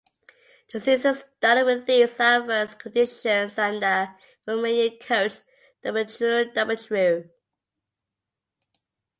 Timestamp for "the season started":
0.73-1.63